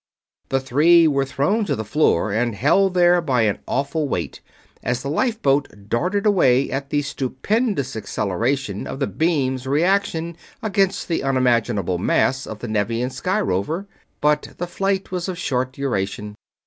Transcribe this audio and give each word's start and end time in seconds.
The 0.49 0.59
three 0.59 1.07
were 1.07 1.25
thrown 1.25 1.63
to 1.65 1.75
the 1.75 1.85
floor 1.85 2.31
and 2.31 2.55
held 2.55 2.95
there 2.95 3.21
by 3.21 3.43
an 3.43 3.59
awful 3.67 4.07
weight 4.09 4.41
as 4.81 5.03
the 5.03 5.11
lifeboat 5.11 5.67
darted 5.89 6.25
away 6.25 6.71
at 6.71 6.89
the 6.89 7.03
stupendous 7.03 7.95
acceleration 7.95 8.87
of 8.87 8.97
the 8.99 9.05
beam's 9.05 9.67
reaction 9.67 10.37
against 10.63 11.07
the 11.07 11.21
unimaginable 11.21 11.99
mass 11.99 12.47
of 12.47 12.57
the 12.57 12.67
Nevian 12.67 13.11
sky 13.11 13.41
rover; 13.41 13.85
but 14.21 14.55
the 14.57 14.65
flight 14.65 15.11
was 15.11 15.29
of 15.29 15.37
short 15.37 15.71
duration. 15.73 16.33